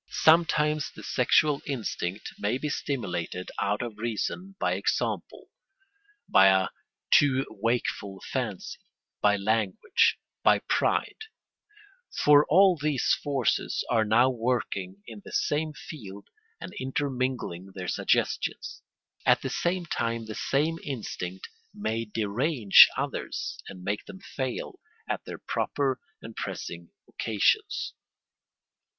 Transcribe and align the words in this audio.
Sometimes 0.09 0.89
the 0.91 1.03
sexual 1.03 1.61
instinct 1.67 2.33
may 2.39 2.57
be 2.57 2.69
stimulated 2.69 3.51
out 3.61 3.83
of 3.83 3.97
season 4.01 4.55
by 4.59 4.71
example, 4.73 5.51
by 6.27 6.47
a 6.47 6.69
too 7.11 7.45
wakeful 7.51 8.19
fancy, 8.33 8.79
by 9.21 9.37
language, 9.37 10.17
by 10.41 10.57
pride—for 10.57 12.47
all 12.49 12.75
these 12.81 13.13
forces 13.23 13.83
are 13.91 14.03
now 14.03 14.27
working 14.27 15.03
in 15.05 15.21
the 15.23 15.31
same 15.31 15.71
field 15.73 16.29
and 16.59 16.73
intermingling 16.79 17.69
their 17.75 17.87
suggestions. 17.87 18.81
At 19.23 19.43
the 19.43 19.51
same 19.51 19.85
time 19.85 20.25
the 20.25 20.33
same 20.33 20.79
instinct 20.83 21.47
may 21.75 22.05
derange 22.05 22.87
others, 22.97 23.59
and 23.69 23.83
make 23.83 24.05
them 24.05 24.19
fail 24.19 24.79
at 25.07 25.25
their 25.25 25.37
proper 25.37 25.99
and 26.23 26.35
pressing 26.35 26.89
occasions. 27.07 27.93